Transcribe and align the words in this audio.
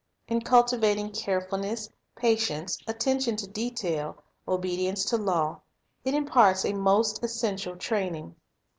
In 0.27 0.41
culti 0.41 0.79
vating 0.79 1.13
carefulness, 1.13 1.87
patience, 2.15 2.79
attention 2.87 3.35
to 3.35 3.45
detail, 3.45 4.17
obedi 4.47 4.87
ence 4.87 5.05
to 5.05 5.15
law, 5.17 5.61
it 6.03 6.15
imparts 6.15 6.65
a 6.65 6.73
most 6.73 7.23
essential 7.23 7.75
training. 7.75 8.35